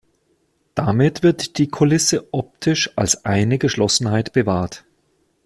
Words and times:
Damit 0.73 1.21
wird 1.21 1.59
die 1.59 1.67
Kulisse 1.67 2.27
optisch 2.33 2.89
als 2.97 3.23
eine 3.23 3.59
Geschlossenheit 3.59 4.33
bewahrt. 4.33 4.83